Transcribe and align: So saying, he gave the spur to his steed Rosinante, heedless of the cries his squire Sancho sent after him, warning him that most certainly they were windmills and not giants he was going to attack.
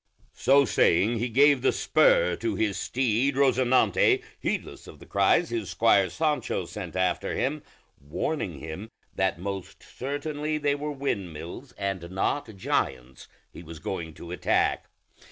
So 0.33 0.65
saying, 0.65 1.19
he 1.19 1.29
gave 1.29 1.61
the 1.61 1.71
spur 1.71 2.35
to 2.37 2.55
his 2.55 2.75
steed 2.75 3.35
Rosinante, 3.35 4.23
heedless 4.39 4.87
of 4.87 4.97
the 4.97 5.05
cries 5.05 5.51
his 5.51 5.69
squire 5.69 6.09
Sancho 6.09 6.65
sent 6.65 6.95
after 6.95 7.35
him, 7.35 7.61
warning 8.01 8.57
him 8.57 8.89
that 9.13 9.37
most 9.37 9.83
certainly 9.83 10.57
they 10.57 10.73
were 10.73 10.91
windmills 10.91 11.73
and 11.73 12.09
not 12.09 12.57
giants 12.57 13.27
he 13.53 13.61
was 13.61 13.77
going 13.77 14.15
to 14.15 14.31
attack. 14.31 14.89